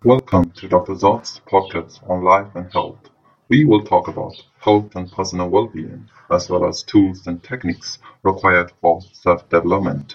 [0.00, 0.95] Welcome to Dr.
[0.95, 3.01] Zot's podcast on life and health.
[3.49, 8.69] We will talk about health and personal well-being, as well as tools and techniques required
[8.81, 10.07] for self-development.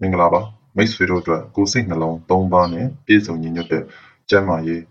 [0.00, 0.40] မင်္ဂလာပါ
[0.76, 3.84] မိတ်ဆွေတို့အတွက်ကိုယ်စိတ်နှလုံးသုံးပါးနဲ့ပြည့်စုံညီညွတ်တဲ့
[4.28, 4.82] ကျန်းမာရေး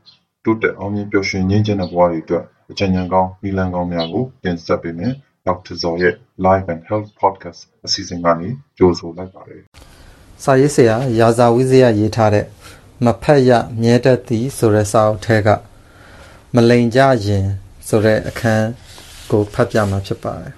[0.44, 5.13] တိုးတက်အောင်မြင်ပျော်ရွှင်ငြိမ်းချမ်းတဲ့ဘဝတွေအတွက်အကြံဉာဏ်ကောင်းနည်းလမ်းကောင်းများကိုတင်ဆက်ပေးမယ်
[5.47, 5.76] Dr.
[5.81, 6.13] Zot ရဲ့
[6.46, 9.62] Life and Health Podcast အစီအစဉ်ကနေကြိုဆိုလိုက်ပါတယ်။
[10.44, 12.46] စာရေးဆရာရာဇာဝိဇယရေးထားတဲ့
[13.03, 13.51] မဖက်ရ
[13.81, 15.49] မြဲတတ်သည်ဆိုတဲ့စာအုပ်ထဲက
[16.53, 17.45] မလိန်ကြရင်
[17.88, 18.67] ဆိုတဲ့အခန်း
[19.31, 20.53] ကိုဖတ်ပြမှာဖြစ်ပါတယ်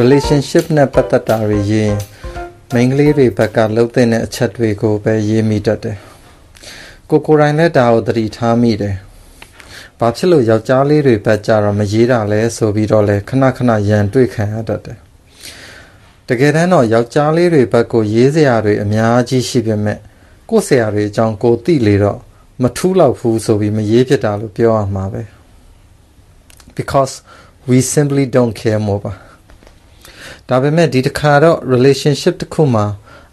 [0.00, 1.94] relationship နဲ့ပတ်သက်တာတွေရေး
[2.72, 5.98] မိန်းကလေးတွေဘက်ကလှုပ်တဲ့အချက်တွေကိုပဲရေးမိတတ်တယ်
[7.10, 8.96] ကိုကိုတိုင်းလည်းဒါကိုသတိထားမိတယ်။
[10.00, 14.98] ဘာဖြစ်လို့ယောက်ျားလေးတွေဘက်ကြတော့မရေးတာလဲဆိုပြီးတော့လဲခဏခဏရန်တွေ့ခံရတတ်တယ်။
[16.28, 19.98] တကယ်တမ်းတော့ယောက်ျားလေးတွေဘက်ကိုရေးစရာတွေအများကြီးရှိပေမဲ့
[20.50, 22.18] ကိုယ်ဆရာတွေအကြောင်းကိုသိလေတော့
[22.62, 25.22] မထူးလောက်ဘူးဆိုပြီးမရေးဖြစ်တာလို့ပြောရမှာပဲ။
[26.76, 27.14] because
[27.68, 29.12] we simply don't care more ပါ။
[30.48, 32.86] ဒါပေမဲ့ဒီတစ်ခါတော့ relationship တစ်ခုမှာ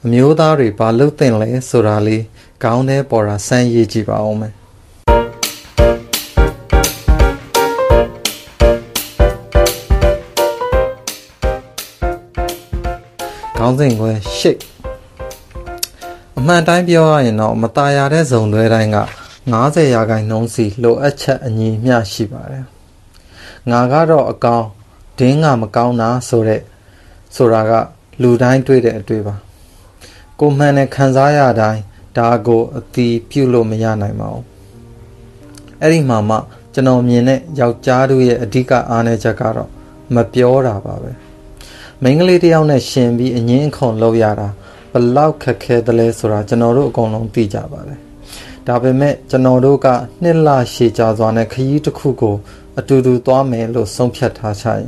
[0.06, 2.24] အမျိုးသားတွေဘာလုပ်သင့်လဲဆိုတာလေး
[2.64, 4.54] ခေါင်းထဲပေါ်တာစမ်းရေးကြည့်ပါဦးမယ်
[13.65, 14.63] ခေါင်းစဉ်ခွဲ shape
[16.39, 18.99] အမှန်တိုင်းပြောရရင်တော့မตายရတဲ့ဇုံလွဲတိုင်းက
[19.51, 22.65] 90ရာခိုင်နှုန်းစီလိုအပ်ချက်အညီမျှရှိပါတယ်
[23.71, 24.65] ငါကတော့အကောင်
[25.19, 26.63] ဒင်းကမကောင်းတာဆိုတဲ့
[27.37, 27.73] ဆိုတာက
[28.23, 29.35] လူတိုင်းတွေ့တဲ့အတွေ့ပါ
[30.41, 31.83] ကိုမှန်တဲ့ခံစားရတိုင်း
[32.17, 34.45] ဒါကိုအတီးပြုတ်လို့မရနိုင်ပါဘူး
[35.81, 36.37] အဲ့ဒီမှာမှ
[36.75, 39.69] ကျွန်တော်မြင်တဲ့ယောက်ျားတို့ရဲ့အဓိကအားနည်းချက်ကတော့
[40.15, 41.11] မပြောတာပါပဲ
[42.08, 44.48] မိန်းကလေးတယောက်နဲ့ရှင်ပြီးအငင်းအခုံလုပ်ရတာ
[44.92, 48.00] ဘလောက်ခက်ခဲသလဲဆိုတာကျွန်တော်တို့အကုန်လုံးသိကြပါတယ်
[48.68, 49.88] ဒါပေမဲ့ကျွန်တော်တို့က
[50.24, 52.36] နှစ်လရှည်ကြာစွာနဲ့ခရီးတစ်ခုကို
[52.80, 54.84] အတူတူသွားမယ်လို့ဆုံးဖြတ်ထားချင်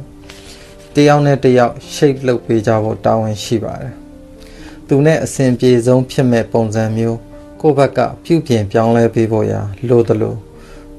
[0.95, 3.93] တယောက်နဲ့တယောက် shape လုပ်ပေးကြဖို့တာဝန်ရှိပါတယ်
[4.87, 7.17] သူနဲ့အစဉ်ပြေဆုံးဖြစ်မဲ့ပုံစံမျိုး
[7.61, 10.35] ကိုယ့်ဘက်ကပြုပြင်ပြောင်းလဲပေးဖို့ရာလိုသလို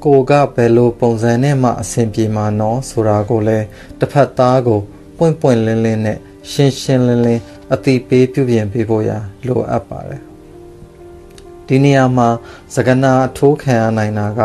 [0.04, 3.66] ကိုကဘယ်လိုပုံစံနဲ့မှအစဉ်ပြေမှာနော်ဆိုတာကိုလည်း
[3.98, 4.80] တစ်ဖက်သားကို
[5.18, 6.18] ပွင့်ပွင့်လင်းလင်းနဲ့
[6.50, 7.42] ရှင်းရှင်းလင်းလင်း
[7.74, 10.22] အတိပေးပြုပြင်ပေးဖို့ရာလိုအပ်ပါတယ်
[11.66, 12.28] ဒီနေရာမှာ
[12.74, 14.40] စကနာအထိုးခံရနိုင်တာက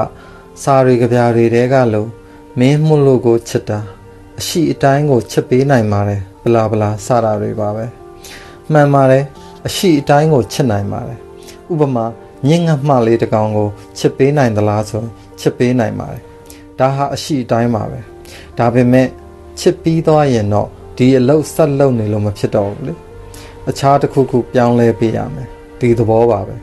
[0.63, 2.09] စာရီကြပြာတွေတဲကလို့
[2.59, 3.79] မင်းမှုလို့ကိုချစ်တာ
[4.39, 7.85] အရှိအတိုင်းကိုချစ်ပေးနိုင်ပါတယ်ဘလာဘလာစတာတွေပါပဲ
[8.71, 9.23] မှန်ပါတယ်
[9.67, 11.19] အရှိအတိုင်းကိုချစ်နိုင်ပါတယ်
[11.71, 12.05] ဥပမာ
[12.47, 15.03] ညင်ငတ်မှလေးတကောင်ကိုချစ်ပေးနိုင်သလားဆို
[15.39, 16.23] ချစ်ပေးနိုင်ပါတယ်
[16.79, 17.99] ဒါဟာအရှိအတိုင်းပါပဲ
[18.57, 19.07] ဒါပေမဲ့
[19.59, 22.93] ချစ်ပြီးသွားရင်တော့ဒီအလုပ်ဆက်လုပ်နေလို့မဖြစ်တော့ဘူးလေ
[23.69, 25.47] အခြားတစ်ခုခုပြောင်းလဲပေးရမယ်
[25.79, 26.55] ဒီသဘောပါပဲ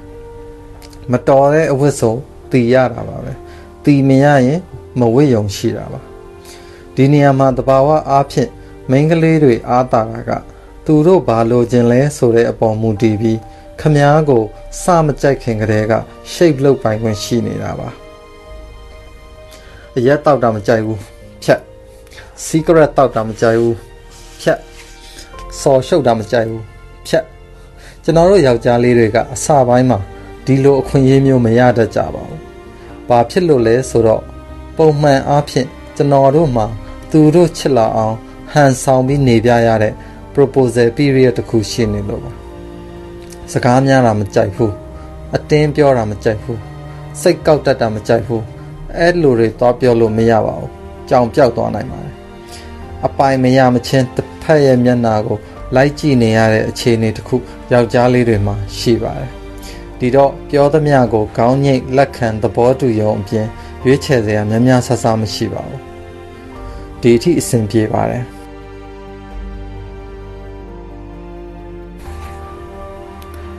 [1.11, 2.15] မတော်တဲ့အဝတ်စုံ
[2.53, 3.33] တီရတာပါပဲ
[3.85, 4.61] တီမရရင်
[4.99, 6.01] မဝတ်ယုံရှိတာပါ
[6.95, 8.51] ဒီနေရာမှာတဘာဝအားဖြင့်
[8.91, 10.31] မိန်းကလေးတွေအားတာတာက
[10.87, 13.39] သူတို့ဘာလိုချင်လဲဆိုတဲ့အပေါ်မူတည်ပြီး
[13.81, 14.43] ခမားကို
[14.83, 15.95] စမကြိုက်ခင်ကတည်းက
[16.33, 17.89] shape လုပ်ပိုင်ခွင့်ရှိနေတာပါ
[19.97, 21.20] အရက်တောက်တာမကြိုက်ဘူးဖြတ်
[22.47, 23.77] secret တောက်တာမကြိုက်ဘူး
[24.41, 24.59] ဖြတ်
[25.61, 26.63] စော်ရှုပ်တာမကြိုက်ဘူး
[27.07, 27.25] ဖြတ်
[28.03, 29.99] ကျွန်တော်တို့ယောက်ျားလေးတွေကအစပိုင်းမှာ
[30.45, 32.41] ဒီလိုအခွင့်အရေးမျိုးမရတတ်ကြပါဘူး
[33.09, 34.23] ဘာဖြစ်လို့လဲဆိုတော့
[34.77, 36.67] ပုံမှန်အားဖြင့်ကျွန်တော်တို့မှာ
[37.11, 38.17] သူတို့ချစ်လာအောင်
[38.53, 39.95] ဟန်ဆောင်ပြီးနေပြရတဲ့
[40.35, 42.33] proposal period တခုရှိနေလို့ပါ
[43.53, 44.73] စကားများတာမကြိုက်ဘူး
[45.37, 46.61] အတင်းပြောတာမကြိုက်ဘူး
[47.21, 48.43] စိတ်ကောက်တတ်တာမကြိုက်ဘူး
[48.99, 50.71] အဲ့လိုတွေသွားပြောလို့မရပါဘူး
[51.09, 52.20] ကြောင်ပြောက်သွားနိုင်ပါတယ်
[53.07, 55.39] အပိုင်မရမချင်းတစ်ဖက်ရဲ့မျက်နှာကို
[55.77, 57.37] လိုက်ကြည့်နေရတဲ့အခြေအနေတစ်ခု
[57.73, 59.31] ယောက်ျားလေးတွေမှာရှိပါတယ်
[59.99, 63.47] ဒီတော့ပြောသမျှကိုခေါင်းညိတ်လက်ခံသဘောတူရုံအပြင်
[63.85, 65.81] ရွေးချယ်စရာများများဆဆမရှိပါဘူး
[67.01, 68.25] ဒီအထိအဆင်ပြေပါတယ်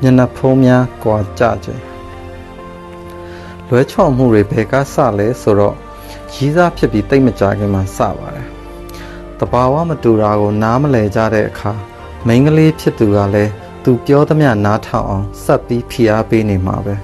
[0.01, 1.83] ညနေဖုံးများကွာကြခြင်း
[3.67, 5.75] လွဲချော်မှုတွေဘယ်ကစလဲဆိုတော့
[6.33, 8.60] ကြီးစားဖြစ်ပြီးတိတ်မကြခင်မှာစပါတယ်
[9.43, 11.71] တဘာဝမတူတာကိုနားမလဲကြတဲ့အခါ
[12.27, 13.51] မိန်းကလေးဖြစ်သူကလည်း
[13.83, 16.95] သူပြောသမျှနားထောင်အောင်ဆက်ပြီးဖိအားပေးနေမှာပဲ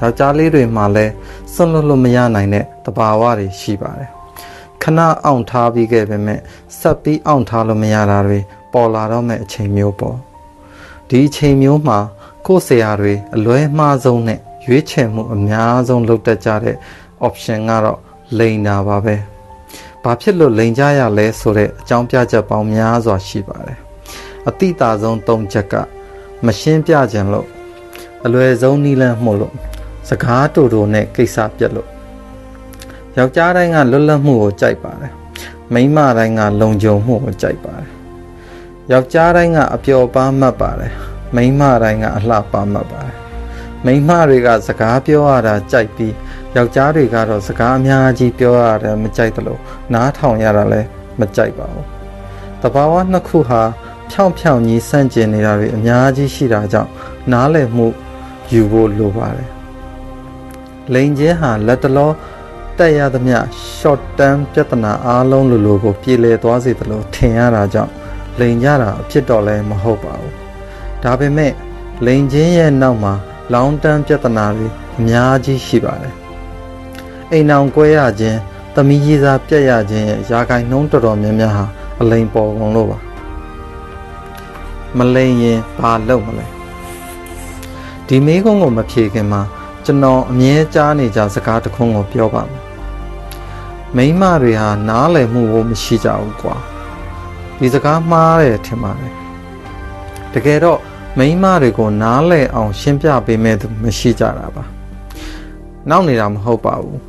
[0.00, 1.12] ယောက်ျားလေးတွေမှာလည်း
[1.52, 4.10] စွန့်လွတ်လို့မရနိုင်တဲ့တဘာဝတွေရှိပါတယ်
[4.82, 6.40] ခဏအောင်ထားပြီးခဲ့ပေမဲ့
[6.78, 8.38] ဆက်ပြီးအောင်ထားလို့မရတာတွေ
[8.72, 10.16] ပေါ်လာတော့မဲ့အချိန်မျိုးပေါ့
[11.08, 11.98] ဒီအချိန်မျိုးမှာ
[12.46, 16.76] ကိုယ်ဆရာတွေအလွဲမှားဆုံးနဲ့ရွေးချယ်မှုအများဆုံးလုပ်တတ်ကြတဲ့
[17.26, 17.98] option ကတော့
[18.38, 19.35] လိန်တာပါပဲ
[20.06, 23.78] ဘာဘာဖြစ်လို့လိန်ကြရလဲဆိုတဲ့အကြောင်းပြချက်ပေါင်းများစွာရှိပါတယ်
[24.48, 25.74] အတိတာဆုံး၃ချက်က
[26.46, 27.48] မရှင်းပြခြင်းလို့
[28.24, 29.54] အလွယ်ဆုံးနီးလန်းမှုလို့
[30.08, 31.88] စကားတူတူနဲ့ကိစ္စပြက်လို့
[33.16, 35.12] ယောက်ျားတိုင်းကလွတ်လပ်မှုကိုကြိုက်ပါတယ်
[35.74, 37.88] မိန်းမတိုင်းကလုံခြုံမှုကိုကြိုက်ပါတယ်
[38.92, 40.92] ယောက်ျားတိုင်းကအပျော်ပါမှတ်ပါတယ်
[41.34, 43.16] မိန်းမတိုင်းကအလှပါမှတ်ပါတယ်
[43.84, 46.14] မိန်းမတွေကစကားပြောရတာကြိုက်ပြီး
[46.56, 49.58] ယောက်ျားတွေကတော့စကားအများကြီးပြောရတယ်မကြိုက်သလို
[49.94, 50.88] နားထောင်ရတာလည်း
[51.20, 51.86] မကြိုက်ပါဘူး
[52.62, 53.62] တဘာဝနှစ်ခုဟာ
[54.10, 56.90] ဖြောင်းဖြောင်းကြီးဆန့်ကျင်နေတာတွေအများကြီးရှိတာကြောင့်
[57.32, 57.86] နားလည်မှု
[58.52, 59.50] ယူဖို့လိုပါတယ်
[60.92, 62.10] လိန်ချင်းဟာလက်တလော
[62.78, 63.38] တက်ရသမျှ
[63.78, 67.92] short term ပြဿနာအားလုံးလိုလိုကိုပြည်လည်သွားစေသလိုထင်ရတာကြောင့်
[68.38, 70.34] လိန်ကြတာအဖြစ်တော့လည်းမဟုတ်ပါဘူး
[71.02, 71.52] ဒါပေမဲ့
[72.06, 73.14] လိန်ချင်းရဲ့နောက်မှာ
[73.54, 74.66] long term ပြဿနာတွေ
[74.98, 76.14] အများကြီးရှိပါတယ်
[77.32, 78.38] အိမ်အောင်ကွဲရခြင်း
[78.74, 81.64] သမီးကြီးစားပြက်ရခြင်းရဲ့ယာကိုင်နှုံးတော်တော်များများဟာ
[82.00, 82.98] အလိန်ပေါ်ကုန်လို့ပါ
[84.96, 86.46] မလိန်ရင်ဘာလုပ်မလဲ
[88.06, 89.42] ဒီမေးခွန်းကိုမဖြေခင်မှာ
[89.84, 92.62] ကျွန်တော်အမြဲကြားနေကြစကားတစ်ခုကိုပြောပါမယ်
[93.96, 96.56] မိန်းမတွေဟာနားလည်မှုကိုမရှိကြဘူးကွာ
[97.58, 99.14] ဒီစကားမှားတယ်ထင်ပါတယ်
[100.32, 100.80] တကယ်တော့
[101.18, 104.64] မိန်းမတွေကိုနားလည်အောင်ရှင်းပြပေးမဲ့သူမရှိကြတာပါ
[105.90, 107.00] နောက်နေတာမဟုတ်ပါဘူး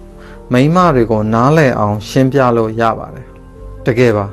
[0.53, 3.27] မိန်းမတွေကိုနားလည်အောင် ရှင်းပြလို့ရပါတယ်
[3.85, 4.25] တကယ်ပါ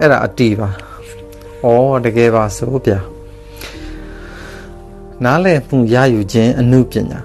[0.00, 0.68] အဲ့ဒါအတီးပါ
[1.64, 1.68] ဩ
[2.04, 2.98] တကယ်ပါဆိုဗျာ
[5.24, 7.20] နားလည်မှုရယူခြင်းအမှုပညာ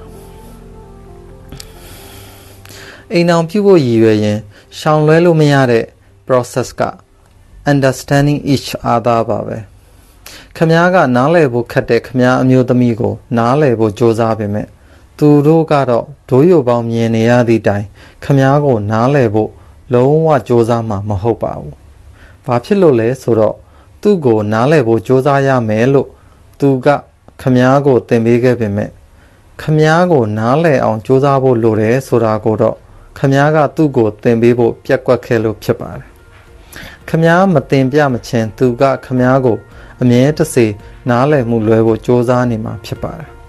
[3.14, 4.40] အိမ်အောင်ပြုဖို့ရည်ရွယ်ရင်
[4.80, 5.86] ရှောင်လွဲလို့မရတဲ့
[6.28, 6.82] process က
[7.72, 9.58] understanding each other ပါပဲ
[10.56, 14.68] ခမားကနားလည်ဖို့ခက်တဲ့ခမားအမျိုးသမီးကို နားလည်ဖို့ကြိုးစားပေမဲ့
[15.24, 17.86] သူတို့ကတော့ဒိုးရုပ်ပေါင်းမြင်နေရသည့်တိုင်
[18.24, 19.52] ခမားကိုနားလည်ဖို့
[19.94, 21.76] လုံးဝကြိုးစားမှာမဟုတ်ပါဘူး။
[22.46, 23.56] ဘာဖြစ်လို့လဲဆိုတော့
[24.02, 26.08] သူ့ကိုနားလည်ဖို့ကြိုးစားရမယ်လို့
[26.60, 26.88] သူက
[27.42, 28.90] ခမားကိုသင်ပေးခဲ့ပေမဲ့
[29.62, 32.76] ခမားကိုနားလည်အောင်ကြိုးစားဖို့လိုတယ်ဆိုတာကိုတော့
[33.18, 36.08] ခမားကသူ့ကိုသင်ပေးဖို့ပြက်ကွက်ခဲ့လို့ဖြစ်ပါတယ်။
[37.10, 39.58] ခမားမသင်ပြမချင်းသူကခမားကို
[40.02, 40.66] အမြဲတစေ
[41.10, 43.32] နားလည်မှုလွဲဖို့ကြိုးစားနေမှာဖြစ်ပါတယ်။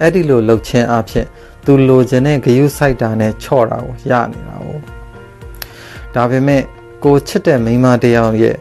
[0.00, 1.26] အဲ့ဒီလိုလှုပ်ခြင်းအဖြစ်
[1.64, 4.66] သူလိုချင်တဲ့ဂယုစိုက်တာနဲ့ချော့တာကိုရနေတာ哦။
[6.14, 6.62] ဒါပေမဲ့
[7.04, 8.56] ကိုချစ်တဲ့မိန်းမတယောက်ရဲ့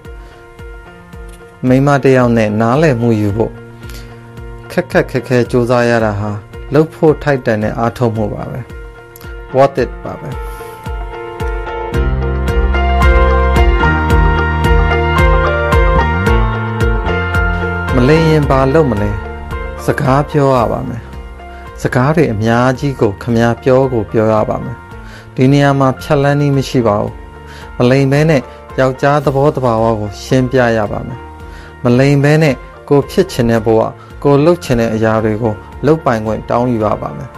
[1.68, 3.52] မိန်းမတယောက်နဲ့နားလည်မှုယူဖို့
[4.72, 6.32] ခက်ခက်ခဲခဲစူးစမ်းရတာဟာ
[6.74, 8.60] လှုပ်ဖို့ထိုက်တန်တဲ့အားထုတ်မှုပါပဲ
[9.56, 10.30] worth it ပါပဲ
[17.96, 19.12] မလင်းရင်ဘာလုပ်မလဲ
[19.86, 21.13] စကားပြောရပါမယ်
[21.84, 24.78] စကားတွေအများကြီးကိုခမည်းပြောကိုပြောရပါမယ်
[25.36, 27.14] ဒီနေရာမှာဖြတ်လန်းနည်းမရှိပါဘူး
[27.78, 28.42] မလိမ်ဘဲနဲ့
[28.80, 31.20] ယောက်ျားသဘောတဘာဝကို ရှင်းပြရပါမယ်
[31.84, 32.56] မလိမ်ဘဲနဲ့
[32.90, 33.82] ကိုဖြစ်ချင်တဲ့ဘဝ
[34.24, 35.54] ကိုလှုပ်ချင်တဲ့အရာတွေကို
[35.86, 37.30] လှုပ်ပိုင်ခွင့်တောင်းယူရပါမယ်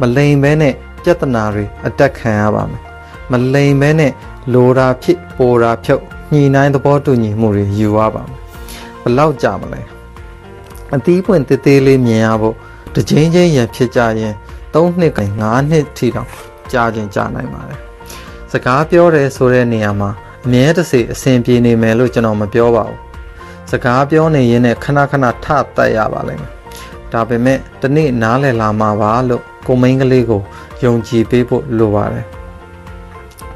[0.00, 2.82] မလိမ်ဘဲနဲ့ပြဿနာတွေအတက်ခံရပါမယ်
[3.30, 4.12] မလိမ်ဘဲနဲ့
[4.52, 6.02] လိုတာဖြစ်ပိုတာဖြုတ်
[6.32, 8.38] ညှိနှိုင်းသဘောတူညီမှုတွေယူရပါမယ်
[9.02, 9.80] ဘလောက်ကြာမလဲ
[10.94, 12.56] အသီးပွင့်တေးသေးလေးမြင်ရဖို့
[12.94, 14.34] တစ်ချိန်ချင်းရဖြစ်ကြရင်
[14.74, 16.28] 3နှစ်က5နှစ်ထိတောင်
[16.72, 17.80] ကြာခြင်းကြာနိုင်ပါတယ်
[18.52, 20.10] စကားပြောတယ်ဆိုတဲ့နေရာမှာ
[20.44, 22.98] အမြဲတစေအဆင်ပြေနေမယ်လို့ကျွန်တော်မပြောပါဘူး
[23.70, 25.46] စကားပြောနေရင်းနဲ့ခဏခဏထ
[25.76, 26.52] တက်ရပါလိမ့်မယ်
[27.12, 30.42] ဒါပေမဲ့တနေ့နားလည်လာမှာပါလို့ကိုမိန်းကလေးကို
[30.84, 32.24] ယုံကြည်ပေးဖို့လိုပါတယ်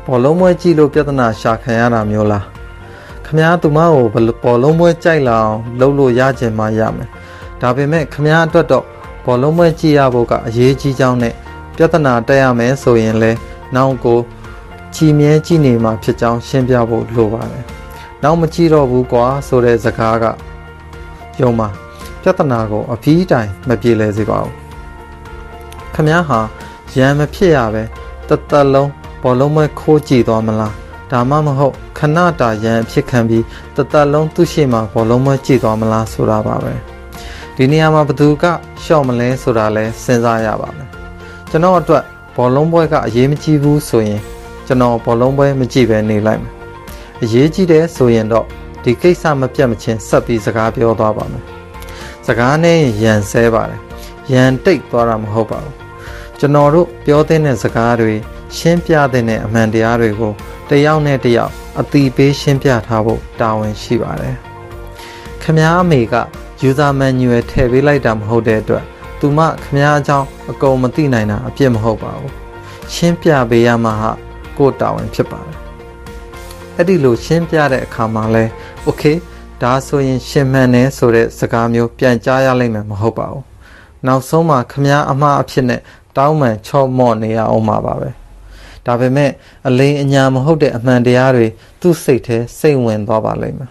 [0.06, 2.44] ဘောလုံးပွဲကြည့်လို့ပြဿနာရှာခံရတာမျိုးလား
[3.26, 4.06] ခမားသူမကို
[4.42, 7.08] ဘောလုံးပွဲကြိုက်လာအောင်လုပ်လို့ရခြင်းမှရမယ်
[7.60, 8.84] ဒါပေမဲ့ခမားအတွက်တော့
[9.30, 11.34] ဘောလုံးပွဲကြည့်ရဖို့ကအရေးကြီးကြောင်းနဲ့
[11.76, 13.30] ပြဿနာတက်ရမယ်ဆိုရင်လဲ
[13.74, 14.18] နောက်ကို
[14.94, 17.64] ချီမြဲကြည့်နေမှာဖြစ်ကြောင်းရှင်းပြဖို့လိုပါတယ်
[18.22, 20.24] နောက်မကြည့်တော့ဘူးကွာဆိုတဲ့စကားက
[21.40, 21.68] ယုံပါ
[22.22, 24.54] ပြဿနာကိုအဖီးတိုင်မပြေလည်စေပါဘူး
[25.94, 26.40] ခမည်းဟာ
[26.96, 27.82] ရံမဖြစ်ရပဲ
[28.28, 28.90] တသက်လုံး
[29.22, 30.74] ဘောလုံးမခိုးကြည့်သွားမလား
[31.10, 33.44] ဒါမှမဟုတ်ခဏတာရံအဖြစ်ခံပြီး
[33.76, 36.97] တသက်လုံးသူ့ရှိမှဘောလုံးမကြည့်သွားမလားဆိုတာပါပဲ
[37.60, 38.44] ဒီနေရာမှာဘသူက
[38.82, 40.88] ရှော့မလဲဆိုတာလဲစဉ်းစားရပါမယ်
[41.50, 42.04] ကျွန်တော်အတွက်
[42.36, 44.20] ဘောလုံးပွဲကအရေးမကြီးဘူးဆိုရင်
[44.66, 46.52] ကျွန်တော်ဘောလုံးပွဲမကြည့်ပဲနေလိုက်မယ်
[47.22, 48.46] အရေးကြီးတယ်ဆိုရင်တော့
[48.82, 51.44] ဒီကိစ္စမပြတ်မချင်းဆက်ပြီးစကားပြောသွားပါမယ်
[52.26, 53.80] စကားနဲ့ရန်ဆဲပါတယ်
[54.32, 55.74] ရန်တိတ်သွားတာမဟုတ်ပါဘူး
[56.38, 58.14] ကျွန်တော်တို့ပြောတဲ့စကားတွေ
[58.56, 60.32] ရှင်းပြတဲ့အမှန်တရားတွေကို
[60.68, 64.36] တယောက်နဲ့တယောက်အတိပေးရှင်းပြထားဖို့တာဝန်ရှိပါတယ်
[65.42, 66.14] ခမားအမေက
[66.66, 68.84] user manual ထည့်ပေးလိုက်တာမဟုတ်တဲ့အတွက်
[69.20, 72.32] သူမခမားအကြောင်းအကုန်မသိနိုင်တာအပြစ်မဟုတ်ပါဘူး
[72.94, 74.10] ရှင်းပြပေးရမှာဟာ
[74.56, 75.58] ကိုယ်တာဝန်ဖြစ်ပါတယ်
[76.76, 78.44] အဲ့ဒီလိုရှင်းပြတဲ့အခါမှာလဲ
[78.86, 79.16] okay
[79.62, 83.44] ဒါဆိုရင်ရှင်မှန်တယ်ဆိုတဲ့စကားမျိုးပြန်ကြားရလိမ့်မယ်မဟုတ်ပါဘူး
[84.06, 85.80] နောက်ဆုံးမှာခမားအမှားအဖြစ်နဲ့
[86.16, 88.10] တောင်းပန်ချော့မော့နေရအောင်ပါပါပဲ
[88.86, 89.30] ဒါပေမဲ့
[89.68, 91.46] အလိမ်အညာမဟုတ်တဲ့အမှန်တရားတွေ
[91.80, 93.70] သူ့စိတ်ထဲစိတ်ဝင်သွားပါလိမ့်မယ်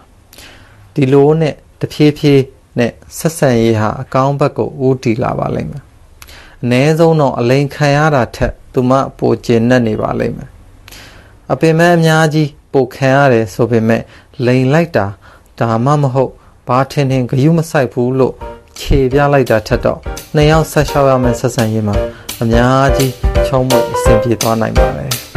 [0.94, 2.42] ဒီလိုနဲ့တဖြည်းဖြည်း
[2.78, 5.82] နဲ့ဆက်ဆံရေးဟာအကောင်းဘက်ကိုဦးတည်လာပါလိမ့်မယ်
[6.64, 10.50] အ ਨੇ ဆုံးတော့အလိမ်ခံရတာထက်သူမပိုကျဉ်နဲ့နေပါလိမ့်မယ်
[11.52, 14.02] အပင်မဲ့အများကြီးပိုခံရတယ်ဆိုပေမဲ့
[14.46, 15.06] လိန်လိုက်တာ
[15.58, 16.32] ဒါမှမဟုတ်
[16.68, 18.34] ဘာထင်ထင်ဂယုမဆိုင်ဘူးလို့
[18.78, 19.98] ခြေပြလိုက်တာထက်တော့
[20.34, 21.96] နှစ်ယောက်ဆက်လျှောက်ရမယ့်ဆက်ဆံရေးမှာ
[22.42, 23.12] အများကြီး
[23.46, 25.27] ချုံးမှုအဆင်ပြေသွားနိုင်ပါတယ်